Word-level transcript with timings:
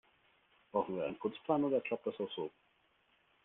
Brauchen 0.71 0.95
wir 0.95 1.05
einen 1.05 1.19
Putzplan, 1.19 1.63
oder 1.63 1.79
klappt 1.79 2.07
das 2.07 2.19
auch 2.19 2.31
so? 2.35 2.49